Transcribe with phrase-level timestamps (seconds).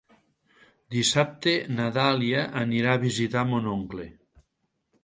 [0.95, 2.43] Dissabte na Dàlia
[2.81, 4.13] irà a visitar mon oncle.